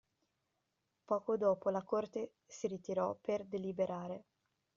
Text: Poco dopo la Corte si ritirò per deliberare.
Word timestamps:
Poco 1.05 1.37
dopo 1.37 1.69
la 1.69 1.83
Corte 1.83 2.31
si 2.47 2.65
ritirò 2.65 3.15
per 3.21 3.45
deliberare. 3.45 4.23